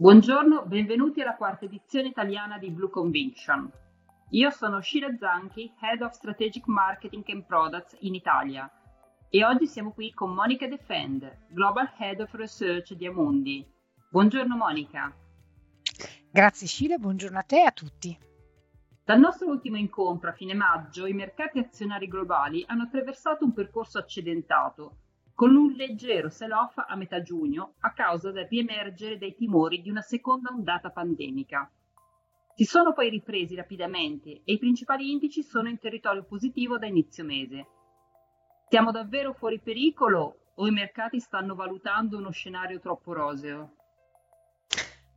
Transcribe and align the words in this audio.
Buongiorno, 0.00 0.64
benvenuti 0.64 1.22
alla 1.22 1.34
quarta 1.34 1.64
edizione 1.64 2.06
italiana 2.06 2.56
di 2.56 2.70
Blue 2.70 2.88
Conviction. 2.88 3.68
Io 4.30 4.48
sono 4.50 4.80
Sheila 4.80 5.12
Zanchi, 5.16 5.74
Head 5.80 6.02
of 6.02 6.12
Strategic 6.12 6.68
Marketing 6.68 7.24
and 7.30 7.44
Products 7.44 7.96
in 8.02 8.14
Italia 8.14 8.70
e 9.28 9.44
oggi 9.44 9.66
siamo 9.66 9.90
qui 9.90 10.14
con 10.14 10.32
Monica 10.34 10.68
Defend, 10.68 11.48
Global 11.48 11.90
Head 11.98 12.20
of 12.20 12.32
Research 12.34 12.92
di 12.92 13.06
Amundi. 13.06 13.66
Buongiorno 14.08 14.56
Monica. 14.56 15.12
Grazie 16.30 16.68
Sheila, 16.68 16.98
buongiorno 16.98 17.36
a 17.36 17.42
te 17.42 17.56
e 17.56 17.66
a 17.66 17.72
tutti. 17.72 18.16
Dal 19.04 19.18
nostro 19.18 19.48
ultimo 19.48 19.78
incontro 19.78 20.30
a 20.30 20.32
fine 20.32 20.54
maggio 20.54 21.06
i 21.06 21.12
mercati 21.12 21.58
azionari 21.58 22.06
globali 22.06 22.62
hanno 22.68 22.84
attraversato 22.84 23.44
un 23.44 23.52
percorso 23.52 23.98
accidentato 23.98 25.07
con 25.38 25.54
un 25.54 25.70
leggero 25.74 26.30
sell-off 26.30 26.78
a 26.84 26.96
metà 26.96 27.22
giugno 27.22 27.74
a 27.82 27.92
causa 27.92 28.32
del 28.32 28.48
riemergere 28.48 29.18
dei 29.18 29.36
timori 29.36 29.80
di 29.80 29.88
una 29.88 30.00
seconda 30.00 30.50
ondata 30.50 30.90
pandemica. 30.90 31.70
Si 32.56 32.64
sono 32.64 32.92
poi 32.92 33.08
ripresi 33.08 33.54
rapidamente 33.54 34.42
e 34.42 34.54
i 34.54 34.58
principali 34.58 35.12
indici 35.12 35.44
sono 35.44 35.68
in 35.68 35.78
territorio 35.78 36.24
positivo 36.24 36.76
da 36.76 36.86
inizio 36.86 37.22
mese. 37.22 37.66
Siamo 38.68 38.90
davvero 38.90 39.32
fuori 39.32 39.60
pericolo 39.60 40.54
o 40.56 40.66
i 40.66 40.72
mercati 40.72 41.20
stanno 41.20 41.54
valutando 41.54 42.18
uno 42.18 42.30
scenario 42.30 42.80
troppo 42.80 43.12
roseo? 43.12 43.76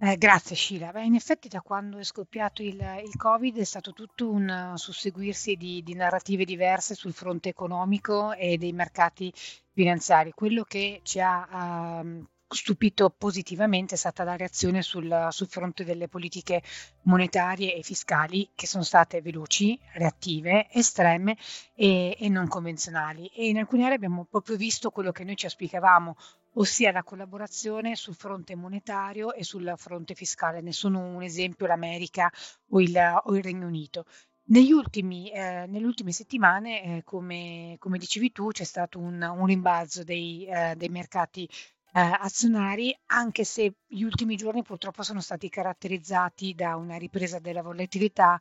Eh, 0.03 0.17
grazie 0.17 0.55
Sheila. 0.55 0.89
Beh, 0.91 1.03
in 1.03 1.13
effetti 1.13 1.47
da 1.47 1.61
quando 1.61 1.99
è 1.99 2.03
scoppiato 2.03 2.63
il, 2.63 2.81
il 3.05 3.15
Covid 3.15 3.55
è 3.59 3.63
stato 3.63 3.93
tutto 3.93 4.31
un 4.31 4.73
susseguirsi 4.75 5.55
di, 5.55 5.83
di, 5.83 5.93
narrative 5.93 6.43
diverse 6.43 6.95
sul 6.95 7.13
fronte 7.13 7.49
economico 7.49 8.33
e 8.33 8.57
dei 8.57 8.71
mercati 8.73 9.31
finanziari. 9.71 10.31
Quello 10.31 10.63
che 10.63 11.01
ci 11.03 11.19
ha 11.19 12.01
uh, 12.01 12.25
stupito 12.47 13.11
positivamente 13.15 13.93
è 13.93 13.97
stata 13.97 14.23
la 14.23 14.35
reazione 14.35 14.81
sul, 14.81 15.27
sul, 15.29 15.47
fronte 15.47 15.85
delle 15.85 16.07
politiche 16.07 16.63
monetarie 17.03 17.75
e 17.75 17.83
fiscali 17.83 18.49
che 18.55 18.65
sono 18.65 18.83
state 18.83 19.21
veloci, 19.21 19.79
reattive, 19.93 20.67
estreme 20.71 21.37
e, 21.75 22.17
e 22.19 22.27
non 22.27 22.47
convenzionali. 22.47 23.27
E 23.35 23.49
in 23.49 23.59
alcune 23.59 23.83
aree 23.83 23.97
abbiamo 23.97 24.25
proprio 24.27 24.57
visto 24.57 24.89
quello 24.89 25.11
che 25.11 25.23
noi 25.23 25.35
ci 25.35 25.45
auspicavamo, 25.45 26.15
ossia 26.55 26.91
la 26.91 27.03
collaborazione 27.03 27.95
sul 27.95 28.15
fronte 28.15 28.55
monetario 28.55 29.33
e 29.33 29.43
sul 29.43 29.73
fronte 29.77 30.15
fiscale. 30.15 30.61
Ne 30.61 30.73
sono 30.73 30.99
un 31.01 31.23
esempio 31.23 31.65
l'America 31.67 32.31
o 32.69 32.81
il, 32.81 32.97
o 33.25 33.35
il 33.35 33.43
Regno 33.43 33.67
Unito. 33.67 34.05
Negli 34.45 34.71
ultimi, 34.71 35.31
eh, 35.31 35.65
nelle 35.67 35.85
ultime 35.85 36.11
settimane, 36.11 36.83
eh, 36.97 37.03
come, 37.03 37.75
come, 37.79 37.97
dicevi 37.97 38.31
tu, 38.31 38.49
c'è 38.49 38.63
stato 38.65 38.99
un, 38.99 39.21
un 39.21 39.45
rimbalzo 39.45 40.03
dei, 40.03 40.45
eh, 40.45 40.73
dei 40.75 40.89
mercati 40.89 41.47
eh, 41.93 41.99
azionari, 41.99 42.97
anche 43.07 43.43
se 43.43 43.75
gli 43.85 44.03
ultimi 44.03 44.35
giorni 44.35 44.63
purtroppo 44.63 45.03
sono 45.03 45.21
stati 45.21 45.49
caratterizzati 45.49 46.53
da 46.53 46.75
una 46.75 46.97
ripresa 46.97 47.39
della 47.39 47.61
volatilità 47.61 48.39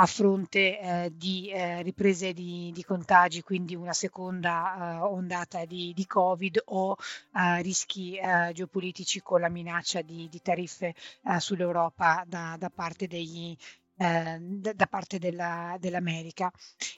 a 0.00 0.06
fronte 0.06 0.80
eh, 0.80 1.12
di 1.14 1.50
eh, 1.50 1.82
riprese 1.82 2.32
di, 2.32 2.70
di, 2.72 2.82
contagi, 2.84 3.42
quindi 3.42 3.74
una 3.74 3.92
seconda 3.92 4.96
eh, 4.96 5.00
ondata 5.02 5.66
di, 5.66 5.92
di, 5.94 6.06
Covid 6.06 6.62
o 6.66 6.96
eh, 7.36 7.60
rischi 7.60 8.16
eh, 8.16 8.50
geopolitici 8.54 9.20
con 9.20 9.42
la 9.42 9.50
minaccia 9.50 10.00
di, 10.00 10.26
di 10.30 10.40
tariffe 10.40 10.94
sull'Europa 11.38 12.24
da, 12.26 12.56
da 12.58 12.70
parte 12.70 13.06
degli, 13.06 13.54
eh, 14.00 14.38
da, 14.40 14.86
parte 14.86 15.18
della, 15.18 15.76
dell'America. 15.78 16.50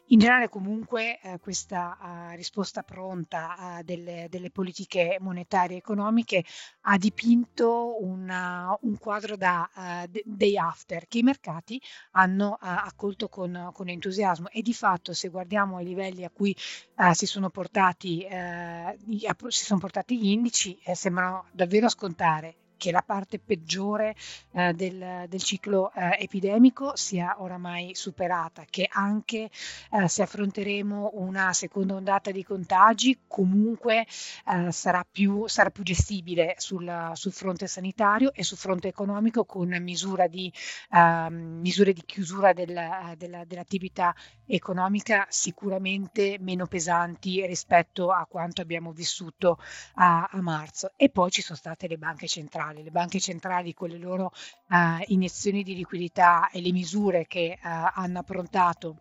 In 0.08 0.20
generale 0.20 0.48
comunque 0.48 1.18
eh, 1.20 1.38
questa 1.40 1.98
uh, 2.00 2.36
risposta 2.36 2.84
pronta 2.84 3.56
uh, 3.58 3.82
delle, 3.82 4.28
delle, 4.30 4.52
politiche 4.52 5.16
monetarie 5.18 5.76
e 5.76 5.78
economiche 5.78 6.44
ha 6.82 6.96
dipinto 6.98 8.00
una, 8.00 8.78
un 8.82 8.96
quadro 8.98 9.36
da 9.36 9.68
uh, 9.74 10.20
day 10.24 10.56
after 10.56 11.08
che 11.08 11.18
i 11.18 11.22
mercati 11.22 11.80
hanno 12.12 12.56
accolto 12.60 13.28
con, 13.28 13.70
con, 13.72 13.88
entusiasmo 13.88 14.48
e 14.50 14.62
di 14.62 14.72
fatto 14.72 15.12
se 15.12 15.28
guardiamo 15.28 15.78
ai 15.78 15.84
livelli 15.84 16.22
a 16.24 16.30
cui 16.30 16.54
si 17.12 17.26
sono, 17.26 17.50
portati, 17.50 18.26
si, 19.08 19.64
sono 19.64 19.80
portati, 19.80 20.18
gli 20.18 20.28
indici 20.28 20.78
eh, 20.84 20.94
sembrano 20.94 21.46
davvero 21.52 21.88
scontare 21.88 22.61
che 22.82 22.90
la 22.90 23.02
parte 23.02 23.38
peggiore 23.38 24.16
eh, 24.50 24.72
del, 24.72 25.26
del, 25.28 25.40
ciclo 25.40 25.92
eh, 25.94 26.16
epidemico 26.18 26.96
sia 26.96 27.36
oramai 27.40 27.94
superata, 27.94 28.64
che 28.68 28.88
anche 28.90 29.48
eh, 29.92 30.08
se 30.08 30.22
affronteremo 30.22 31.12
una 31.14 31.52
seconda 31.52 31.94
ondata 31.94 32.32
di 32.32 32.42
contagi, 32.42 33.20
comunque 33.28 34.00
eh, 34.00 34.72
sarà 34.72 35.06
più, 35.08 35.46
sarà, 35.46 35.70
più, 35.70 35.84
gestibile 35.84 36.56
sul, 36.58 37.12
sul, 37.12 37.30
fronte 37.30 37.68
sanitario 37.68 38.32
e 38.32 38.42
sul 38.42 38.58
fronte 38.58 38.88
economico 38.88 39.44
con 39.44 39.68
di, 40.28 40.52
ehm, 40.90 41.60
misure 41.60 41.92
di 41.92 42.02
chiusura 42.04 42.52
del, 42.52 43.14
della, 43.16 43.44
dell'attività 43.44 44.12
economica 44.44 45.24
sicuramente 45.28 46.36
meno 46.40 46.66
pesanti 46.66 47.46
rispetto 47.46 48.10
a 48.10 48.26
quanto 48.28 48.60
abbiamo 48.60 48.90
vissuto 48.90 49.60
a, 49.94 50.28
a 50.28 50.40
marzo. 50.40 50.90
E 50.96 51.10
poi 51.10 51.30
ci 51.30 51.42
sono 51.42 51.56
state 51.56 51.86
le 51.86 51.96
banche 51.96 52.26
centrali 52.26 52.71
centrali. 52.72 52.82
Le 52.82 52.90
banche 52.90 53.20
centrali 53.20 53.74
con 53.74 53.88
le 53.88 53.98
loro 53.98 54.32
uh, 54.68 55.02
iniezioni 55.06 55.62
di 55.62 55.74
liquidità 55.74 56.48
e 56.50 56.60
le 56.60 56.72
misure 56.72 57.26
che 57.26 57.58
uh, 57.62 57.68
hanno 57.94 58.20
approntato 58.20 58.96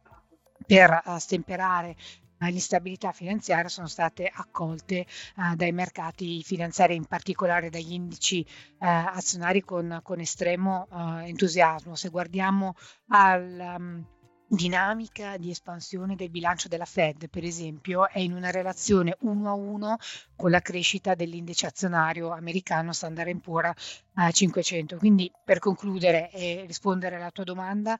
per 0.65 1.01
uh, 1.05 1.17
stemperare 1.17 1.95
l'instabilità 2.41 3.11
finanziaria 3.11 3.69
sono 3.69 3.85
state 3.85 4.31
accolte 4.33 5.05
uh, 5.35 5.55
dai 5.55 5.71
mercati 5.71 6.41
finanziari, 6.41 6.95
in 6.95 7.05
particolare 7.05 7.69
dagli 7.69 7.93
indici 7.93 8.39
uh, 8.39 8.77
azionari 8.79 9.61
con, 9.61 9.99
con 10.01 10.19
estremo 10.19 10.87
uh, 10.89 11.17
entusiasmo. 11.19 11.93
Se 11.93 12.09
guardiamo 12.09 12.73
al 13.09 13.75
um, 13.77 14.05
dinamica 14.53 15.37
di 15.37 15.49
espansione 15.49 16.17
del 16.17 16.29
bilancio 16.29 16.67
della 16.67 16.83
Fed, 16.83 17.29
per 17.29 17.45
esempio, 17.45 18.09
è 18.09 18.19
in 18.19 18.33
una 18.33 18.51
relazione 18.51 19.15
uno 19.21 19.49
a 19.49 19.53
uno 19.53 19.97
con 20.35 20.51
la 20.51 20.59
crescita 20.59 21.15
dell'indice 21.15 21.67
azionario 21.67 22.31
americano 22.31 22.91
Standard 22.91 23.39
Poor's 23.39 24.03
500. 24.33 24.97
Quindi, 24.97 25.31
per 25.45 25.59
concludere 25.59 26.29
e 26.31 26.65
rispondere 26.67 27.15
alla 27.15 27.31
tua 27.31 27.45
domanda, 27.45 27.97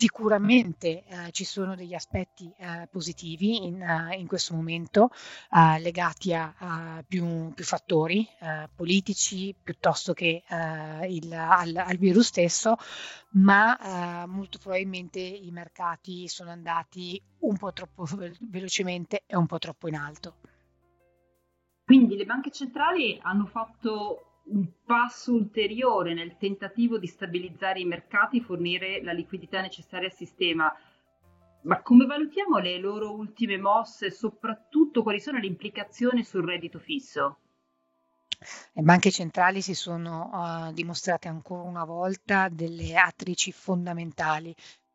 Sicuramente 0.00 1.02
eh, 1.06 1.32
ci 1.32 1.42
sono 1.42 1.74
degli 1.74 1.92
aspetti 1.92 2.54
eh, 2.56 2.86
positivi 2.88 3.66
in, 3.66 3.80
uh, 3.80 4.16
in, 4.16 4.28
questo 4.28 4.54
momento 4.54 5.10
uh, 5.50 5.80
legati 5.80 6.32
a, 6.32 6.54
a 6.56 7.04
più, 7.04 7.52
più, 7.52 7.64
fattori 7.64 8.24
uh, 8.38 8.68
politici 8.76 9.52
piuttosto 9.60 10.12
che 10.12 10.44
il, 11.08 11.32
al, 11.32 11.74
al, 11.74 11.96
virus 11.96 12.26
stesso, 12.26 12.76
ma 13.30 14.24
molto 14.28 14.58
probabilmente 14.58 15.18
i 15.18 15.50
mercati 15.50 16.28
sono 16.28 16.50
andati 16.50 17.20
un 17.40 17.56
po' 17.56 17.72
troppo 17.72 18.06
velocemente 18.38 19.24
e 19.26 19.36
un 19.36 19.46
po' 19.46 19.58
troppo 19.58 19.88
in 19.88 19.96
alto. 19.96 20.36
Quindi 21.84 22.16
le 22.16 22.24
banche 22.24 22.52
centrali 22.52 23.18
hanno 23.20 23.46
fatto 23.46 24.27
un 24.50 24.66
passo 24.84 25.32
ulteriore 25.32 26.14
nel 26.14 26.36
tentativo 26.36 26.98
di 26.98 27.06
stabilizzare 27.06 27.80
i 27.80 27.84
mercati 27.84 28.40
fornire 28.40 29.02
la 29.02 29.12
liquidità 29.12 29.60
necessaria 29.60 30.08
al 30.08 30.14
sistema. 30.14 30.72
Ma 31.62 31.82
come 31.82 32.06
valutiamo 32.06 32.58
le 32.58 32.78
loro 32.78 33.12
ultime 33.12 33.58
mosse 33.58 34.06
e 34.06 34.10
soprattutto 34.10 35.02
quali 35.02 35.20
sono 35.20 35.38
le 35.38 35.46
implicazioni 35.46 36.24
sul 36.24 36.44
reddito 36.44 36.78
fisso? 36.78 37.38
Le 38.72 38.82
banche 38.82 39.10
centrali 39.10 39.60
si 39.60 39.74
sono 39.74 40.30
uh, 40.32 40.72
dimostrate 40.72 41.26
ancora 41.26 41.62
una 41.62 41.84
volta 41.84 42.48
delle 42.48 42.96
attrici 42.96 43.50
fondamentali 43.50 44.54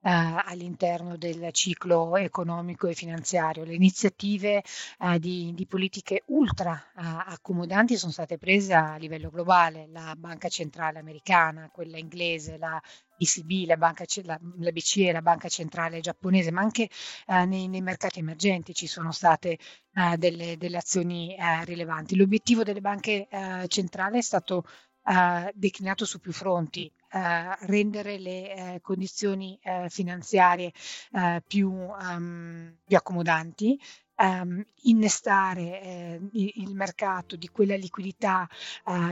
all'interno 0.09 1.17
del 1.17 1.49
ciclo 1.51 2.15
economico 2.17 2.87
e 2.87 2.93
finanziario. 2.93 3.63
Le 3.63 3.73
iniziative 3.73 4.63
eh, 4.99 5.19
di, 5.19 5.53
di, 5.53 5.65
politiche 5.65 6.23
ultra 6.27 6.75
eh, 6.75 7.01
accomodanti 7.01 7.95
sono 7.95 8.11
state 8.11 8.37
prese 8.37 8.73
a 8.73 8.95
livello 8.97 9.29
globale, 9.29 9.87
la 9.91 10.15
Banca 10.17 10.49
Centrale 10.49 10.99
Americana, 10.99 11.69
quella 11.71 11.97
inglese, 11.97 12.57
la 12.57 12.81
ECB, 13.17 13.67
la, 13.67 13.77
banca, 13.77 14.05
la, 14.23 14.39
la 14.57 14.71
BCE, 14.71 15.11
la 15.11 15.21
Banca 15.21 15.47
Centrale 15.47 15.99
giapponese, 16.01 16.51
ma 16.51 16.61
anche 16.61 16.89
eh, 17.27 17.45
nei, 17.45 17.67
nei, 17.67 17.81
mercati 17.81 18.19
emergenti 18.19 18.73
ci 18.73 18.87
sono 18.87 19.11
state 19.11 19.57
eh, 19.93 20.17
delle, 20.17 20.57
delle, 20.57 20.77
azioni 20.77 21.35
eh, 21.35 21.63
rilevanti. 21.65 22.15
L'obiettivo 22.15 22.63
delle 22.63 22.81
banche 22.81 23.27
eh, 23.29 23.67
centrali 23.67 24.17
è 24.17 24.21
stato 24.21 24.65
eh, 25.05 25.51
declinato 25.55 26.05
su 26.05 26.19
più 26.19 26.31
fronti, 26.31 26.91
eh, 27.13 27.55
rendere 27.67 28.17
le 28.17 28.55
eh, 28.55 28.81
condizioni 28.81 29.59
eh, 29.61 29.87
finanziarie 29.87 30.73
eh, 31.11 31.43
più, 31.45 31.69
um, 31.71 32.75
più, 32.83 32.97
accomodanti, 32.97 33.79
um, 34.17 34.65
innestare 34.85 35.81
eh, 35.81 36.19
il 36.31 36.73
mercato 36.73 37.35
di 37.35 37.49
quella 37.49 37.75
liquidità 37.75 38.49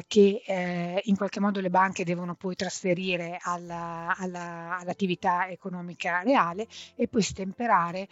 che 0.07 1.01
in 1.03 1.15
qualche 1.15 1.39
modo 1.39 1.59
le 1.62 1.69
banche 1.69 2.03
devono 2.03 2.33
poi 2.36 2.56
trasferire 2.56 3.38
alla, 3.39 4.15
alla, 4.18 4.77
all'attività 4.80 5.47
economica 5.47 6.21
reale 6.24 6.68
e 6.95 7.07
poi 7.07 7.21
stemperare 7.21 8.07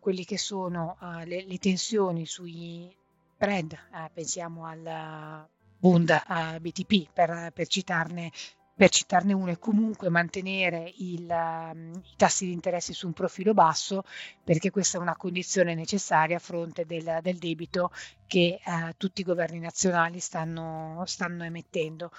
quelli 0.00 0.24
che 0.24 0.36
sono 0.36 0.96
le, 1.24 1.44
le, 1.46 1.58
tensioni 1.58 2.26
sui 2.26 2.94
spread, 3.34 3.76
pensiamo 4.12 4.66
al 4.66 5.46
Bund 5.80 6.10
uh, 6.10 6.58
BTP 6.58 7.08
per, 7.12 7.52
per 7.54 7.68
citarne 7.68 8.32
per 8.78 8.90
citarne 8.90 9.32
uno, 9.32 9.50
è 9.50 9.58
comunque 9.58 10.08
mantenere 10.08 10.92
il, 10.98 11.26
um, 11.28 11.90
i 11.96 12.14
tassi 12.16 12.46
di 12.46 12.52
interesse 12.52 12.92
su 12.92 13.08
un 13.08 13.12
profilo 13.12 13.52
basso, 13.52 14.04
perché 14.44 14.70
questa 14.70 14.98
è 14.98 15.00
una 15.00 15.16
condizione 15.16 15.74
necessaria 15.74 16.36
a 16.36 16.38
fronte 16.38 16.86
del, 16.86 17.18
del 17.20 17.38
debito 17.38 17.90
che 18.28 18.60
uh, 18.64 18.92
tutti 18.96 19.22
i 19.22 19.24
governi 19.24 19.58
nazionali 19.58 20.20
stanno, 20.20 21.02
stanno 21.06 21.42
emettendo 21.42 22.12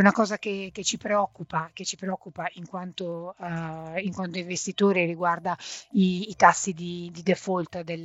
una 0.00 0.12
cosa 0.12 0.38
che, 0.38 0.70
che, 0.72 0.84
ci 0.84 0.98
preoccupa, 0.98 1.70
che 1.72 1.84
ci 1.84 1.96
preoccupa 1.96 2.48
in 2.54 2.66
quanto, 2.66 3.34
uh, 3.38 3.98
in 3.98 4.12
quanto 4.12 4.38
investitori 4.38 5.04
riguarda 5.06 5.56
i, 5.92 6.30
i 6.30 6.36
tassi 6.36 6.72
di, 6.72 7.10
di 7.12 7.22
default 7.22 7.82
del, 7.82 8.02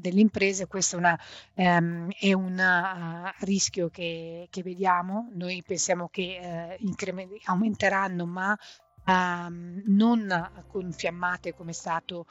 delle 0.00 0.20
imprese, 0.20 0.66
questo 0.66 0.96
è, 0.96 0.98
una, 0.98 1.18
um, 1.54 2.08
è 2.18 2.32
un 2.32 2.58
uh, 2.58 3.44
rischio 3.44 3.88
che, 3.88 4.48
che, 4.50 4.62
vediamo. 4.62 5.30
Noi 5.34 5.62
pensiamo 5.64 6.08
che 6.08 6.38
uh, 6.80 6.84
increment- 6.86 7.40
aumenteranno, 7.44 8.26
ma 8.26 8.58
um, 9.06 9.82
non 9.86 10.64
con 10.66 10.92
fiammate 10.92 11.54
come 11.54 11.70
è 11.70 11.74
stato 11.74 12.26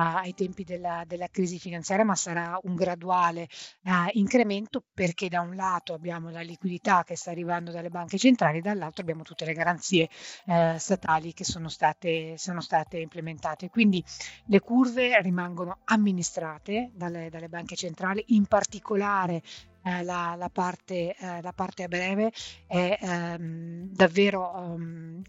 ai 0.00 0.34
tempi 0.34 0.64
della, 0.64 1.04
della, 1.06 1.28
crisi 1.28 1.58
finanziaria, 1.58 2.04
ma 2.04 2.14
sarà 2.14 2.58
un 2.62 2.74
graduale 2.74 3.48
uh, 3.84 4.08
incremento 4.12 4.82
perché 4.92 5.28
da 5.28 5.40
un 5.40 5.54
lato 5.54 5.92
abbiamo 5.94 6.30
la 6.30 6.40
liquidità 6.40 7.04
che 7.04 7.16
sta 7.16 7.30
arrivando 7.30 7.70
dalle 7.70 7.88
banche 7.88 8.18
centrali, 8.18 8.60
dall'altro 8.60 9.02
abbiamo 9.02 9.22
tutte 9.22 9.44
le 9.44 9.52
garanzie 9.52 10.08
uh, 10.46 10.76
statali 10.76 11.32
che 11.32 11.44
sono 11.44 11.68
state, 11.68 12.36
sono 12.38 12.60
state, 12.60 12.98
implementate. 12.98 13.68
Quindi 13.68 14.02
le 14.46 14.60
curve 14.60 15.20
rimangono 15.22 15.78
amministrate 15.84 16.90
dalle, 16.94 17.28
dalle 17.30 17.48
banche 17.48 17.76
centrali, 17.76 18.24
in 18.28 18.46
particolare 18.46 19.42
eh, 19.82 20.02
la, 20.02 20.34
la, 20.36 20.50
parte, 20.50 21.14
eh, 21.16 21.40
la, 21.40 21.52
parte, 21.52 21.84
a 21.84 21.88
breve 21.88 22.32
è 22.66 22.98
ehm, 23.00 23.88
davvero 23.90 24.59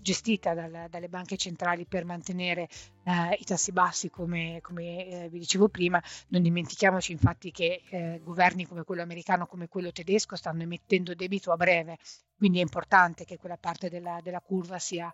gestita 0.02 0.54
dal, 0.54 0.88
dalle 0.90 1.08
banche 1.08 1.38
centrali 1.38 1.86
per 1.86 2.06
mantenere 2.06 2.68
eh, 3.04 3.38
i 3.40 3.44
tassi 3.44 3.72
bassi 3.72 4.10
come, 4.10 4.60
come 4.62 5.06
eh, 5.06 5.30
vi 5.30 5.40
dicevo 5.40 5.70
prima. 5.70 6.02
Non 6.30 6.42
dimentichiamoci 6.42 7.12
infatti 7.12 7.52
che 7.52 7.84
eh, 7.90 8.20
governi 8.24 8.66
come 8.66 8.84
quello 8.84 9.02
americano, 9.02 9.46
come 9.48 9.68
quello 9.68 9.92
tedesco 9.92 10.36
stanno 10.36 10.64
emettendo 10.64 11.14
debito 11.14 11.52
a 11.52 11.58
breve, 11.58 11.98
quindi 12.38 12.60
è 12.60 12.64
importante 12.64 13.26
che 13.26 13.38
quella 13.38 13.58
parte 13.58 13.90
della, 13.90 14.20
della 14.24 14.42
curva 14.42 14.80
sia, 14.80 15.14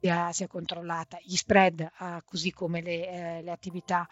sia, 0.00 0.32
sia, 0.32 0.48
controllata. 0.48 1.18
Gli 1.22 1.36
spread, 1.36 1.90
così 2.24 2.52
come 2.52 2.82
le, 2.82 3.08
eh, 3.08 3.42
le 3.42 3.50
attività 3.50 4.08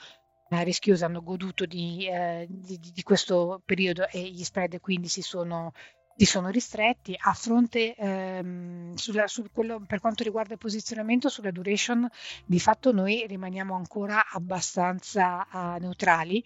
eh, 0.52 0.64
rischiose 0.64 1.04
hanno 1.04 1.22
goduto 1.22 1.64
di, 1.64 2.06
eh, 2.06 2.46
di, 2.48 2.78
di, 2.92 3.02
questo 3.02 3.62
periodo 3.64 4.08
e 4.08 4.20
gli 4.20 4.42
spread 4.42 4.80
quindi 4.80 5.06
si 5.06 5.22
sono, 5.22 5.72
si 6.16 6.24
sono 6.24 6.48
ristretti. 6.48 7.16
A 7.16 7.32
fronte, 7.34 7.94
ehm, 7.94 8.89
sulla, 9.00 9.26
su 9.26 9.44
quello, 9.52 9.82
per 9.86 9.98
quanto 9.98 10.22
riguarda 10.22 10.52
il 10.52 10.58
posizionamento 10.58 11.28
sulla 11.28 11.50
duration, 11.50 12.08
di 12.44 12.60
fatto 12.60 12.92
noi 12.92 13.26
rimaniamo 13.26 13.74
ancora 13.74 14.28
abbastanza 14.28 15.46
uh, 15.50 15.80
neutrali 15.80 16.44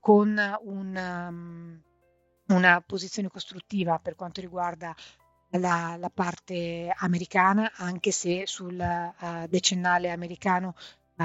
con 0.00 0.38
un, 0.62 0.96
um, 0.96 1.82
una 2.48 2.82
posizione 2.84 3.28
costruttiva 3.28 3.98
per 3.98 4.14
quanto 4.14 4.40
riguarda 4.40 4.94
la, 5.52 5.96
la, 5.98 6.10
parte 6.10 6.92
americana, 6.98 7.72
anche 7.76 8.10
se 8.10 8.46
sul 8.46 8.78
uh, 8.78 9.46
decennale 9.48 10.10
americano 10.10 10.74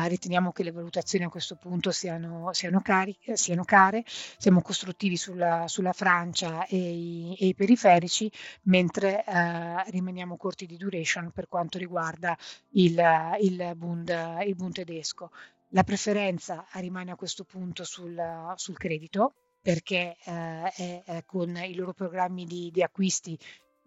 riteniamo 0.06 0.52
che 0.52 0.64
le 0.64 0.72
valutazioni 0.72 1.26
a 1.26 1.30
questo 1.30 1.56
punto 1.56 1.92
siano, 1.92 2.54
siano, 2.54 2.82
cari, 2.82 3.18
siano 3.34 3.64
care, 3.64 4.04
siamo 4.06 4.62
costruttivi 4.62 5.18
sulla, 5.18 5.68
sulla 5.68 5.94
Francia 5.94 6.66
e 6.66 6.78
i, 6.78 7.36
e 7.40 7.48
i, 7.48 7.56
periferici, 7.56 8.32
mentre 8.64 9.24
eh, 9.26 9.90
rimaniamo 9.90 10.38
corti 10.38 10.66
di 10.66 10.78
duration 10.78 11.32
per 11.32 11.48
quanto 11.48 11.78
riguarda 11.78 12.38
il, 12.72 13.02
il, 13.42 13.74
Bund, 13.76 14.10
il 14.46 14.56
Bund 14.56 14.74
tedesco. 14.74 15.32
La 15.72 15.84
preferenza 15.84 16.66
rimane 16.74 17.12
a 17.12 17.16
questo 17.16 17.44
punto 17.44 17.84
sul, 17.84 18.54
sul 18.56 18.78
credito 18.78 19.34
perché 19.62 20.16
eh, 20.24 20.72
è, 20.74 21.02
è 21.04 21.24
con 21.26 21.56
i 21.58 21.76
loro 21.76 21.92
programmi 21.94 22.46
di, 22.46 22.70
di 22.72 22.82
acquisti 22.82 23.38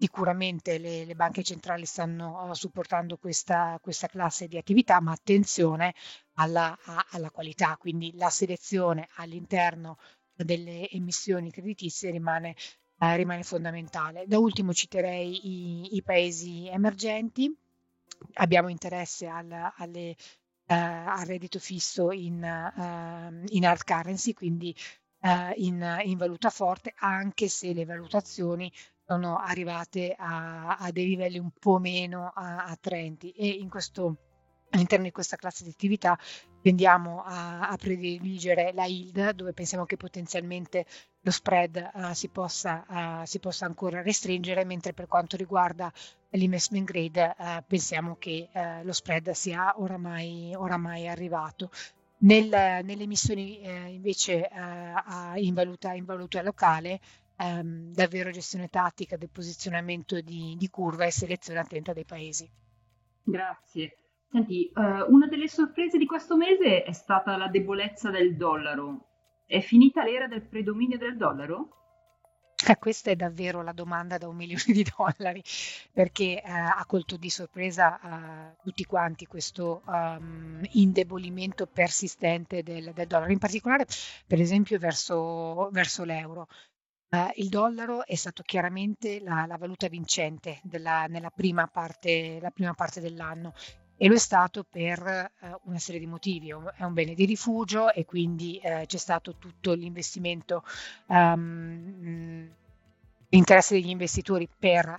Sicuramente 0.02 0.79
le, 0.79 1.05
le, 1.05 1.14
banche 1.14 1.43
centrali 1.43 1.85
stanno 1.85 2.49
uh, 2.49 2.55
supportando 2.55 3.19
questa, 3.19 3.79
questa, 3.82 4.06
classe 4.06 4.49
di 4.49 4.56
attività, 4.56 4.99
ma 4.99 5.12
attenzione 5.12 5.94
alla, 6.37 6.75
a, 6.82 7.06
alla, 7.11 7.31
qualità, 7.31 7.76
quindi 7.76 8.17
la 8.17 8.31
selezione 8.31 9.08
all'interno 9.17 9.99
delle 10.35 10.88
emissioni 10.88 11.50
creditizie 11.50 12.11
rimane, 12.12 12.56
uh, 12.97 13.14
rimane 13.14 13.43
fondamentale. 13.43 14.25
Da 14.26 14.38
ultimo 14.38 14.73
citerei 14.73 15.47
i, 15.47 15.97
i 15.97 16.02
paesi 16.02 16.67
emergenti, 16.69 17.55
abbiamo 18.35 18.69
interesse 18.69 19.26
al, 19.26 19.73
alle, 19.76 20.17
uh, 20.64 20.73
al 20.73 21.26
reddito 21.26 21.58
fisso 21.58 22.11
in, 22.11 22.43
ehm, 22.43 23.44
in 23.49 23.67
hard 23.67 23.85
currency, 23.85 24.32
quindi 24.32 24.75
in, 25.57 26.01
in 26.05 26.17
valuta 26.17 26.51
forte, 26.51 26.95
anche 26.97 27.49
se 27.49 27.73
le 27.73 27.85
valutazioni 27.85 28.73
sono 29.07 29.39
arrivate 29.39 30.15
a, 30.17 30.77
a 30.77 30.91
dei 30.93 31.07
livelli 31.07 31.39
un 31.39 31.51
po' 31.59 31.79
meno 31.79 32.29
attraenti 32.29 33.31
e 33.33 33.49
in 33.49 33.69
questo 33.69 34.17
all'interno 34.71 35.05
di 35.05 35.11
questa 35.11 35.37
classe 35.37 35.65
di 35.65 35.71
attività 35.71 36.19
tendiamo 36.63 37.23
a, 37.25 37.69
a, 37.69 37.77
prediligere 37.77 38.73
la 38.73 38.85
yield 38.85 39.31
dove 39.31 39.53
pensiamo 39.53 39.85
che 39.85 39.97
potenzialmente 39.97 40.85
lo 41.23 41.31
spread 41.31 41.91
uh, 41.93 42.13
si, 42.13 42.29
possa, 42.29 42.85
uh, 42.89 43.25
si, 43.25 43.39
possa, 43.41 43.67
ancora 43.67 44.03
restringere, 44.03 44.65
mentre 44.65 44.93
per 44.93 45.07
quanto 45.07 45.37
riguarda 45.37 45.93
l'investment 46.31 46.87
grade 46.87 47.35
uh, 47.37 47.45
pensiamo 47.67 48.17
che 48.17 48.49
lo 48.83 48.93
spread 48.93 49.31
sia 49.31 49.75
oramai, 49.81 50.55
oramai 50.55 51.09
arrivato. 51.09 51.71
Nel, 52.23 52.49
nelle 52.85 53.03
emissioni 53.03 53.61
eh, 53.61 53.89
invece 53.89 54.49
in 55.37 55.55
valuta, 55.55 55.95
in, 55.95 56.05
valuta, 56.05 56.43
locale 56.43 57.01
ehm, 57.37 57.93
davvero 57.93 58.31
gestione 58.31 58.69
tattica 58.69 59.17
del 59.17 59.31
posizionamento 59.31 60.21
di, 60.21 60.55
di, 60.59 60.69
curva 60.69 61.07
e 61.07 61.11
selezione 61.11 61.61
attenta 61.61 61.93
dei 61.93 62.05
paesi. 62.05 62.49
Grazie. 63.23 63.97
Senti, 64.31 64.71
uh, 64.75 65.13
una 65.13 65.27
delle 65.27 65.49
sorprese 65.49 65.99
di 65.99 66.07
questo 66.07 66.37
mese 66.37 66.85
è 66.85 66.93
stata 66.93 67.37
la 67.37 67.49
debolezza 67.49 68.11
del 68.11 68.37
dollaro. 68.37 69.07
È 69.45 69.61
finita 69.61 70.05
l'era 70.05 70.29
del 70.29 70.47
predominio 70.47 70.99
del 70.99 71.17
dollaro? 71.17 71.80
Eh, 72.67 72.76
questa 72.79 73.11
è 73.11 73.17
davvero 73.17 73.62
la 73.62 73.73
domanda 73.73 74.19
da 74.19 74.29
un 74.29 74.37
milione 74.37 74.62
di 74.67 74.85
dollari, 74.97 75.43
perché 75.93 76.43
eh, 76.43 76.50
ha 76.50 76.85
colto 76.87 77.17
di 77.17 77.31
sorpresa 77.31 77.99
eh, 78.52 78.57
tutti 78.62 78.85
quanti 78.85 79.26
questo 79.26 79.83
um, 79.87 80.61
indebolimento 80.73 81.67
persistente 81.67 82.62
del, 82.62 82.93
del, 82.93 83.07
dollaro, 83.07 83.33
in 83.33 83.38
particolare 83.38 83.87
per 84.26 84.40
esempio 84.40 84.79
verso, 84.79 85.71
verso 85.71 86.05
l'euro. 86.05 86.49
Uh, 87.11 87.31
il 87.37 87.49
dollaro 87.49 88.07
è 88.07 88.14
stato 88.14 88.43
chiaramente 88.45 89.21
la, 89.21 89.45
la 89.47 89.57
valuta 89.57 89.88
vincente 89.88 90.61
della, 90.62 91.07
nella 91.07 91.31
prima 91.31 91.67
parte, 91.67 92.40
prima 92.55 92.75
parte, 92.75 93.00
dell'anno 93.00 93.52
e 94.02 94.09
lo 94.09 94.14
è 94.14 94.19
stato 94.19 94.64
per 94.64 95.30
uh, 95.40 95.61
una 95.64 95.78
serie 95.78 96.00
di 96.00 96.07
motivi. 96.07 96.49
È 96.49 96.85
un 96.85 96.95
bene 96.95 97.12
di 97.12 97.26
rifugio 97.26 97.92
e 97.92 98.07
quindi 98.07 98.59
uh, 98.62 98.87
c'è 98.87 98.97
stato 98.97 99.37
tutto 99.37 99.75
l'investimento, 99.75 100.64
um, 101.09 102.49
l'interesse 103.28 103.75
degli 103.75 103.90
investitori 103.90 104.49
per 104.59 104.99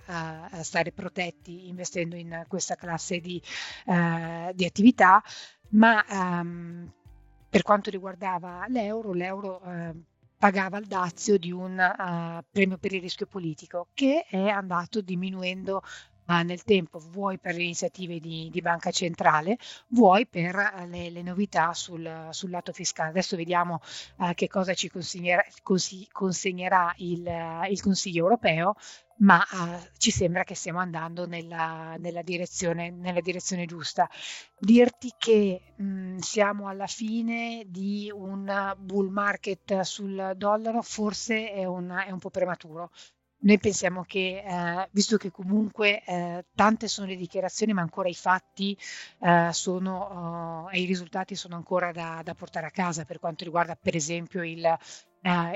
stare 0.62 0.92
protetti 0.92 1.68
investendo 1.68 2.14
in 2.14 2.44
questa 2.46 2.76
classe 2.76 3.20
di, 3.20 3.42
di 3.84 4.64
attività, 4.64 5.22
ma 5.70 6.02
um, 6.08 6.90
per 7.50 7.62
quanto 7.62 7.90
riguardava 7.90 8.64
l'euro, 8.68 9.12
l'euro 9.12 9.60
pagava 10.42 10.78
il 10.78 10.86
dazio 10.86 11.38
di 11.38 11.52
un 11.52 11.78
uh, 11.78 12.42
premio 12.50 12.76
per 12.76 12.92
il 12.92 13.00
rischio 13.00 13.26
politico 13.26 13.86
che 13.94 14.24
è 14.28 14.48
andato 14.48 15.00
diminuendo 15.00 15.76
uh, 15.76 16.11
nel 16.42 16.62
tempo, 16.62 16.98
vuoi 16.98 17.38
per 17.38 17.54
le 17.54 17.62
iniziative 17.62 18.18
di, 18.18 18.48
di 18.50 18.60
banca 18.60 18.90
centrale, 18.90 19.58
vuoi 19.88 20.26
per 20.26 20.54
uh, 20.54 20.86
le, 20.88 21.10
le, 21.10 21.22
novità 21.22 21.74
sul, 21.74 22.28
sul, 22.30 22.50
lato 22.50 22.72
fiscale. 22.72 23.10
Adesso 23.10 23.36
vediamo 23.36 23.80
che 24.34 24.48
cosa 24.48 24.74
ci 24.74 24.88
consegnerà, 24.88 25.44
consegnerà 26.12 26.94
il, 26.98 27.28
il 27.68 27.80
Consiglio 27.80 28.22
europeo, 28.22 28.74
ma 29.22 29.38
uh, 29.38 29.78
ci 29.96 30.10
sembra 30.10 30.44
che 30.44 30.54
stiamo 30.54 30.78
andando 30.78 31.26
nella, 31.26 31.96
nella, 31.98 32.22
direzione, 32.22 32.90
nella 32.90 33.20
direzione, 33.20 33.66
giusta. 33.66 34.08
Dirti 34.58 35.12
che 35.16 35.74
mh, 35.76 36.18
siamo 36.18 36.68
alla 36.68 36.86
fine 36.86 37.64
di 37.66 38.10
un 38.12 38.74
bull 38.78 39.10
market 39.10 39.80
sul 39.80 40.32
dollaro 40.36 40.82
forse 40.82 41.52
è 41.52 41.64
un, 41.64 41.90
è 42.06 42.10
un 42.10 42.18
po' 42.18 42.30
prematuro. 42.30 42.90
Noi 43.44 43.58
pensiamo 43.58 44.04
che, 44.04 44.42
eh, 44.46 44.88
visto 44.92 45.16
che 45.16 45.32
comunque 45.32 46.04
eh, 46.04 46.44
tante 46.54 46.86
sono 46.86 47.08
le 47.08 47.16
dichiarazioni, 47.16 47.72
ma 47.72 47.80
ancora 47.80 48.08
i 48.08 48.14
fatti 48.14 48.78
eh, 49.18 49.48
sono, 49.52 50.68
e 50.70 50.80
i 50.80 50.84
risultati 50.84 51.34
sono 51.34 51.56
ancora 51.56 51.90
da, 51.90 52.20
da, 52.22 52.34
portare 52.34 52.66
a 52.66 52.70
casa 52.70 53.04
per 53.04 53.18
quanto 53.18 53.42
riguarda 53.42 53.74
per 53.74 53.96
esempio 53.96 54.44
il, 54.44 54.64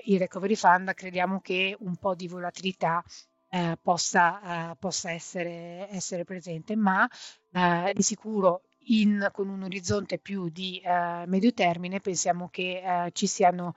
il 0.05 0.19
Recovery 0.19 0.57
Fund, 0.57 0.95
crediamo 0.95 1.41
che 1.41 1.77
un 1.79 1.95
po' 1.97 2.17
di 2.17 2.27
volatilità 2.27 3.05
eh, 3.51 3.79
possa, 3.81 4.73
eh, 4.73 4.77
possa 4.77 5.13
essere, 5.13 5.89
essere, 5.91 6.25
presente, 6.25 6.75
ma 6.75 7.09
eh, 7.53 7.93
di 7.95 8.03
sicuro 8.03 8.63
in, 8.89 9.29
con 9.33 9.49
un 9.49 9.63
orizzonte 9.63 10.19
più 10.19 10.49
di 10.49 10.81
eh, 10.85 11.25
medio 11.27 11.53
termine 11.53 12.01
pensiamo 12.01 12.49
che 12.49 12.83
eh, 12.85 13.11
ci 13.13 13.27
siano 13.27 13.75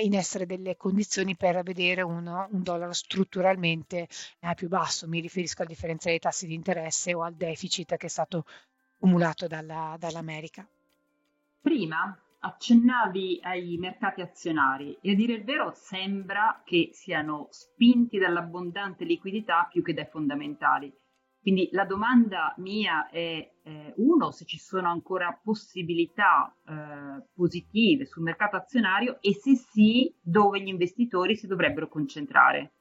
in 0.00 0.14
essere 0.14 0.46
delle 0.46 0.76
condizioni 0.76 1.36
per 1.36 1.62
vedere 1.62 2.02
un, 2.02 2.26
un 2.26 2.62
dollaro 2.62 2.92
strutturalmente 2.92 4.08
più 4.54 4.68
basso. 4.68 5.08
Mi 5.08 5.20
riferisco 5.20 5.62
al 5.62 5.68
differenziale 5.68 6.18
dei 6.18 6.30
tassi 6.30 6.46
di 6.46 6.54
interesse 6.54 7.14
o 7.14 7.22
al 7.22 7.34
deficit 7.34 7.96
che 7.96 8.06
è 8.06 8.10
stato 8.10 8.44
accumulato 8.96 9.46
dalla, 9.46 9.96
dall'America. 9.98 10.66
Prima 11.60 12.16
accennavi 12.42 13.40
ai 13.42 13.76
mercati 13.76 14.20
azionari 14.22 14.96
e 15.00 15.12
a 15.12 15.14
dire 15.14 15.34
il 15.34 15.44
vero 15.44 15.72
sembra 15.74 16.62
che 16.64 16.90
siano 16.92 17.48
spinti 17.50 18.18
dall'abbondante 18.18 19.04
liquidità 19.04 19.68
più 19.70 19.82
che 19.82 19.92
dai 19.92 20.06
fondamentali. 20.06 20.92
Quindi 21.40 21.70
la 21.72 21.84
domanda 21.84 22.54
mia 22.58 23.08
è, 23.08 23.50
eh, 23.62 23.94
uno, 23.96 24.30
se 24.30 24.44
ci 24.44 24.58
sono 24.58 24.90
ancora 24.90 25.38
possibilità 25.42 26.54
eh, 26.66 27.24
positive 27.34 28.04
sul 28.04 28.22
mercato 28.22 28.56
azionario 28.56 29.18
e 29.22 29.34
se 29.34 29.56
sì, 29.56 30.14
dove 30.20 30.60
gli 30.60 30.68
investitori 30.68 31.36
si 31.36 31.46
dovrebbero 31.46 31.88
concentrare. 31.88 32.72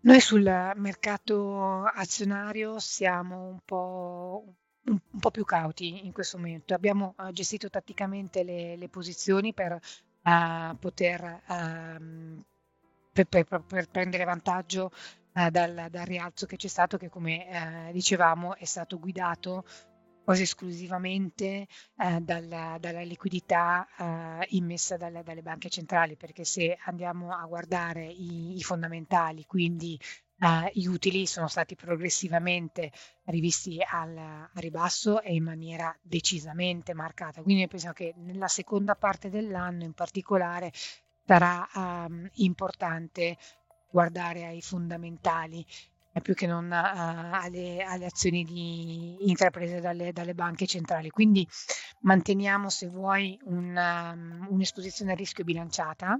Noi 0.00 0.20
sul 0.20 0.42
mercato 0.76 1.82
azionario 1.84 2.78
siamo 2.78 3.48
un 3.48 3.58
po', 3.64 4.44
un, 4.86 4.98
un 5.10 5.20
po' 5.20 5.30
più 5.30 5.44
cauti 5.44 6.06
in 6.06 6.12
questo 6.12 6.38
momento. 6.38 6.72
Abbiamo 6.72 7.14
uh, 7.18 7.30
gestito 7.32 7.68
tatticamente 7.68 8.44
le, 8.44 8.76
le 8.76 8.88
posizioni 8.88 9.52
per 9.52 9.72
uh, 9.72 10.76
poter 10.78 11.42
uh, 11.46 12.42
per, 13.12 13.44
per, 13.44 13.62
per, 13.66 13.88
prendere 13.90 14.24
vantaggio 14.24 14.92
eh, 15.38 15.50
dal, 15.50 15.86
dal, 15.90 16.04
rialzo 16.04 16.46
che 16.46 16.56
c'è 16.56 16.68
stato, 16.68 16.96
che 16.96 17.08
come 17.08 17.90
dicevamo 17.92 18.56
è 18.56 18.64
stato 18.64 18.98
guidato 18.98 19.64
quasi 20.28 20.42
esclusivamente 20.42 21.66
eh, 21.96 22.20
dalla, 22.20 22.76
dalla, 22.78 23.00
liquidità 23.00 23.88
eh, 23.98 24.46
immessa 24.50 24.98
dalle, 24.98 25.22
dalle, 25.22 25.40
banche 25.40 25.70
centrali, 25.70 26.16
perché 26.16 26.44
se 26.44 26.76
andiamo 26.84 27.32
a 27.34 27.46
guardare 27.46 28.04
i, 28.04 28.54
i 28.58 28.62
fondamentali, 28.62 29.46
quindi 29.46 29.98
Uh, 30.40 30.70
gli 30.72 30.86
utili 30.86 31.26
sono 31.26 31.48
stati 31.48 31.74
progressivamente 31.74 32.92
rivisti 33.24 33.82
al, 33.84 34.16
al, 34.16 34.48
ribasso 34.54 35.20
e 35.20 35.34
in 35.34 35.42
maniera 35.42 35.92
decisamente 36.00 36.94
marcata. 36.94 37.42
Quindi 37.42 37.66
pensiamo 37.66 37.92
che 37.92 38.14
nella 38.18 38.46
seconda 38.46 38.94
parte 38.94 39.30
dell'anno 39.30 39.82
in 39.82 39.94
particolare 39.94 40.70
sarà 41.26 41.68
um, 41.74 42.28
importante 42.34 43.36
guardare 43.90 44.44
ai 44.46 44.60
fondamentali 44.62 45.64
più 46.20 46.34
che 46.34 46.46
non 46.46 46.72
a, 46.72 47.40
alle, 47.40 47.82
alle, 47.82 48.06
azioni 48.06 48.44
di, 48.44 49.28
intraprese 49.28 49.80
dalle, 49.80 50.12
dalle, 50.12 50.34
banche 50.34 50.66
centrali. 50.66 51.10
Quindi 51.10 51.46
manteniamo, 52.00 52.68
se 52.68 52.88
vuoi, 52.88 53.38
una, 53.44 54.12
um, 54.12 54.46
un'esposizione 54.50 55.12
a 55.12 55.14
rischio 55.14 55.44
bilanciata 55.44 56.18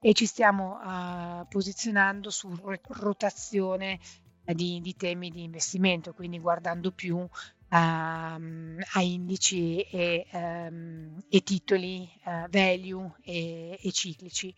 e 0.00 0.12
ci 0.12 0.26
stiamo 0.26 0.78
uh, 0.78 1.46
posizionando 1.48 2.30
su 2.30 2.52
rotazione 2.88 3.98
di, 4.44 4.80
di, 4.80 4.96
temi 4.96 5.30
di 5.30 5.42
investimento, 5.42 6.12
quindi 6.12 6.38
guardando 6.38 6.90
più 6.90 7.16
uh, 7.16 7.28
a 7.68 9.00
indici 9.00 9.80
e, 9.82 10.26
um, 10.32 11.22
e 11.28 11.42
titoli 11.42 12.08
uh, 12.24 12.48
value 12.48 13.12
e, 13.22 13.78
e, 13.80 13.92
ciclici. 13.92 14.54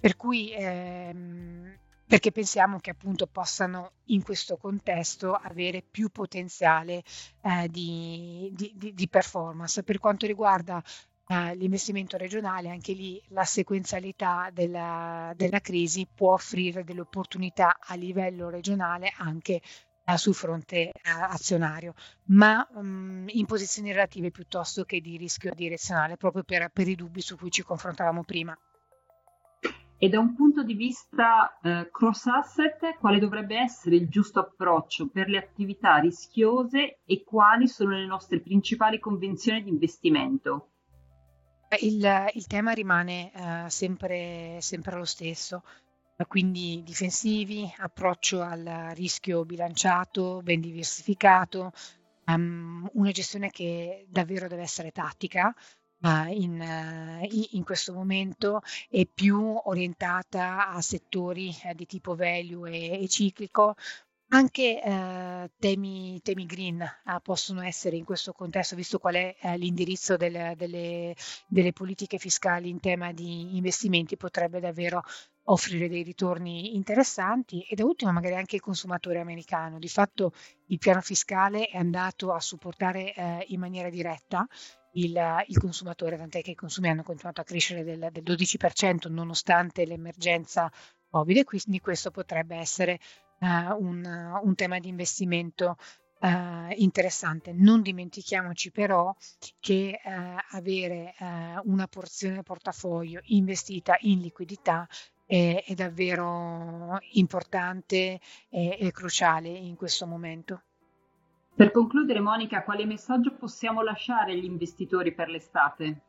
Per 0.00 0.16
cui 0.16 0.52
ehm, 0.52 1.78
perché 2.10 2.32
pensiamo 2.32 2.80
che 2.80 2.90
appunto 2.90 3.28
possano 3.28 3.92
in 4.06 4.24
questo 4.24 4.56
contesto 4.56 5.32
avere 5.32 5.80
più 5.88 6.08
potenziale 6.08 7.04
eh, 7.40 7.68
di, 7.68 8.50
di, 8.52 8.92
di, 8.92 9.08
performance. 9.08 9.84
Per 9.84 10.00
quanto 10.00 10.26
riguarda 10.26 10.82
eh, 11.28 11.54
l'investimento 11.54 12.16
regionale, 12.16 12.68
anche 12.68 12.94
lì 12.94 13.22
la 13.28 13.44
sequenzialità 13.44 14.50
della, 14.52 15.32
della, 15.36 15.60
crisi 15.60 16.08
può 16.12 16.32
offrire 16.32 16.82
delle 16.82 17.02
opportunità 17.02 17.78
a 17.78 17.94
livello 17.94 18.48
regionale 18.48 19.12
anche 19.18 19.60
eh, 20.04 20.16
sul 20.16 20.34
fronte 20.34 20.88
eh, 20.88 20.92
azionario, 21.04 21.94
ma 22.24 22.68
mm, 22.76 23.28
in 23.28 23.46
posizioni 23.46 23.92
relative 23.92 24.32
piuttosto 24.32 24.82
che 24.82 25.00
di 25.00 25.16
rischio 25.16 25.54
direzionale, 25.54 26.16
proprio 26.16 26.42
per, 26.42 26.70
per 26.72 26.88
i 26.88 26.96
dubbi 26.96 27.20
su 27.20 27.36
cui 27.36 27.52
ci 27.52 27.62
confrontavamo 27.62 28.24
prima. 28.24 28.58
E 30.02 30.08
da 30.08 30.18
un 30.18 30.34
punto 30.34 30.62
di 30.62 30.72
vista 30.72 31.58
eh, 31.60 31.90
cross 31.92 32.24
asset, 32.24 32.96
quale 32.98 33.18
dovrebbe 33.18 33.58
essere 33.58 33.96
il 33.96 34.08
giusto 34.08 34.40
approccio 34.40 35.08
per 35.08 35.28
le 35.28 35.36
attività 35.36 35.98
rischiose 35.98 37.00
e 37.04 37.22
quali 37.22 37.68
sono 37.68 37.90
le 37.90 38.06
nostre 38.06 38.40
principali 38.40 38.98
convenzioni 38.98 39.62
di 39.62 39.68
investimento? 39.68 40.70
Il, 41.80 42.30
il 42.32 42.46
tema 42.46 42.72
rimane 42.72 43.30
uh, 43.34 43.68
sempre, 43.68 44.56
sempre, 44.62 44.96
lo 44.96 45.04
stesso, 45.04 45.64
quindi 46.26 46.82
difensivi, 46.82 47.70
approccio 47.76 48.40
al 48.40 48.92
rischio 48.94 49.44
bilanciato, 49.44 50.40
ben 50.42 50.60
diversificato, 50.60 51.72
um, 52.24 52.88
una 52.94 53.10
gestione 53.10 53.50
che 53.50 54.06
davvero 54.08 54.48
deve 54.48 54.62
essere 54.62 54.92
tattica, 54.92 55.54
in, 56.02 56.60
eh, 56.60 57.28
in, 57.52 57.64
questo 57.64 57.92
momento 57.92 58.62
è 58.88 59.06
più 59.06 59.60
orientata 59.64 60.68
a 60.68 60.80
settori 60.80 61.54
eh, 61.64 61.74
di 61.74 61.86
tipo 61.86 62.14
value 62.14 62.70
e, 62.70 63.02
e 63.02 63.08
ciclico. 63.08 63.74
Anche 64.32 64.80
eh, 64.80 65.50
temi, 65.58 66.20
temi, 66.22 66.46
green 66.46 66.80
eh, 66.80 67.20
possono 67.20 67.62
essere 67.62 67.96
in 67.96 68.04
questo 68.04 68.32
contesto, 68.32 68.76
visto 68.76 69.00
qual 69.00 69.14
è 69.16 69.36
eh, 69.40 69.58
l'indirizzo 69.58 70.16
del, 70.16 70.54
delle, 70.56 71.16
delle, 71.48 71.72
politiche 71.72 72.16
fiscali 72.16 72.68
in 72.68 72.78
tema 72.78 73.10
di 73.12 73.56
investimenti, 73.56 74.16
potrebbe 74.16 74.60
davvero 74.60 75.02
offrire 75.44 75.88
dei 75.88 76.04
ritorni 76.04 76.76
interessanti 76.76 77.62
e 77.62 77.74
da 77.74 77.84
ultimo 77.84 78.12
magari 78.12 78.36
anche 78.36 78.54
il 78.54 78.62
consumatore 78.62 79.18
americano. 79.18 79.80
Di 79.80 79.88
fatto 79.88 80.32
il 80.66 80.78
piano 80.78 81.00
fiscale 81.00 81.66
è 81.66 81.76
andato 81.76 82.32
a 82.32 82.38
supportare 82.38 83.12
eh, 83.12 83.44
in 83.48 83.58
maniera 83.58 83.90
diretta 83.90 84.46
il, 84.92 85.44
il, 85.46 85.58
consumatore, 85.58 86.16
tant'è 86.16 86.42
che 86.42 86.52
i 86.52 86.54
consumi 86.54 86.88
hanno 86.88 87.02
continuato 87.02 87.40
a 87.40 87.44
crescere 87.44 87.84
del, 87.84 88.08
del 88.10 88.22
12% 88.22 89.10
nonostante 89.10 89.84
l'emergenza 89.84 90.70
Covid 91.10 91.36
e 91.36 91.44
quindi 91.44 91.80
questo 91.80 92.10
potrebbe 92.10 92.56
essere 92.56 92.98
uh, 93.40 93.46
un, 93.78 94.40
un, 94.42 94.54
tema 94.54 94.78
di 94.78 94.88
investimento 94.88 95.76
uh, 96.20 96.28
interessante. 96.76 97.52
Non 97.52 97.82
dimentichiamoci 97.82 98.70
però 98.70 99.14
che 99.58 100.00
uh, 100.02 100.10
avere 100.52 101.14
una 101.64 101.88
porzione 101.88 102.34
del 102.34 102.44
portafoglio 102.44 103.20
investita 103.24 103.96
in 104.00 104.20
liquidità 104.20 104.86
è, 105.26 105.62
è 105.66 105.74
davvero 105.74 106.98
importante 107.12 108.20
e, 108.48 108.76
e 108.80 108.90
cruciale 108.92 109.48
in 109.48 109.76
questo 109.76 110.06
momento. 110.06 110.62
Per 111.60 111.72
concludere, 111.72 112.20
Monica, 112.20 112.62
quale 112.62 112.86
messaggio 112.86 113.34
possiamo 113.34 113.82
lasciare 113.82 114.32
agli 114.32 114.46
investitori 114.46 115.12
per 115.12 115.28
l'estate? 115.28 116.00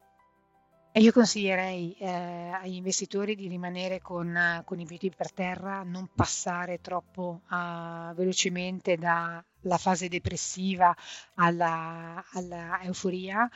Io 0.94 1.12
consiglierei 1.12 1.94
eh, 2.00 2.52
agli 2.54 2.76
investitori 2.76 3.36
di 3.36 3.50
rimanere 3.50 4.00
con, 4.00 4.64
con, 4.64 4.80
i 4.80 4.86
piedi 4.86 5.12
per 5.14 5.34
terra, 5.34 5.84
non 5.84 6.08
passare 6.16 6.80
troppo 6.80 7.42
uh, 7.50 8.14
velocemente 8.14 8.96
dalla 8.96 9.78
fase 9.78 10.08
depressiva 10.08 10.96
alla, 11.36 12.24
alla 12.32 12.82
euforia, 12.84 13.50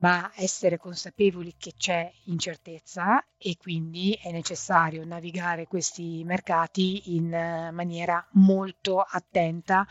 ma 0.00 0.30
essere 0.34 0.76
consapevoli 0.76 1.54
che 1.56 1.72
c'è 1.78 2.12
incertezza 2.24 3.24
e 3.38 3.56
quindi 3.58 4.12
è 4.22 4.30
necessario 4.32 5.02
navigare 5.06 5.66
questi 5.66 6.22
mercati 6.26 7.16
in 7.16 7.24
uh, 7.32 7.74
maniera 7.74 8.22
molto 8.32 9.00
attenta 9.00 9.86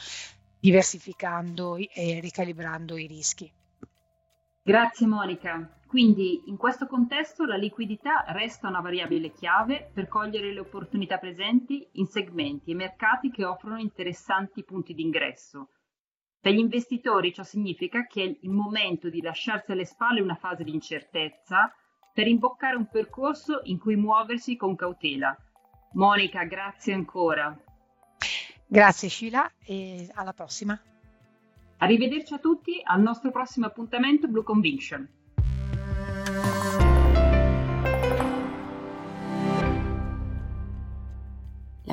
diversificando 0.59 1.75
e 1.77 2.19
ricalibrando 2.19 2.97
i 2.97 3.07
rischi. 3.07 3.51
Grazie 4.61 5.07
Monica. 5.07 5.77
Quindi 5.87 6.43
in 6.47 6.57
questo 6.57 6.85
contesto 6.85 7.45
la 7.45 7.55
liquidità 7.55 8.25
resta 8.27 8.67
una 8.67 8.81
variabile 8.81 9.31
chiave 9.31 9.89
per 9.93 10.09
cogliere 10.09 10.51
le 10.51 10.59
opportunità 10.59 11.17
presenti 11.17 11.87
in 11.93 12.07
segmenti 12.07 12.71
e 12.71 12.75
mercati 12.75 13.31
che 13.31 13.45
offrono 13.45 13.77
interessanti 13.77 14.65
punti 14.65 14.93
di 14.93 15.03
ingresso. 15.03 15.69
Per 16.41 16.51
gli 16.51 16.59
investitori 16.59 17.33
ciò 17.33 17.43
significa 17.43 18.05
che 18.05 18.23
è 18.23 18.37
il 18.41 18.49
momento 18.49 19.09
di 19.09 19.21
lasciarsi 19.21 19.71
alle 19.71 19.85
spalle 19.85 20.19
una 20.19 20.35
fase 20.35 20.65
di 20.65 20.73
incertezza 20.73 21.73
per 22.13 22.27
imboccare 22.27 22.75
un 22.75 22.89
percorso 22.89 23.61
in 23.63 23.79
cui 23.79 23.95
muoversi 23.95 24.57
con 24.57 24.75
cautela. 24.75 25.35
Monica, 25.93 26.43
grazie 26.43 26.93
ancora. 26.93 27.57
Grazie 28.67 29.07
Sheila 29.07 29.49
e 29.63 30.09
alla 30.13 30.33
prossima. 30.33 30.79
Arrivederci 31.77 32.33
a 32.33 32.39
tutti 32.39 32.81
al 32.83 33.01
nostro 33.01 33.31
prossimo 33.31 33.65
appuntamento 33.65 34.27
Blue 34.27 34.43
Conviction. 34.43 35.07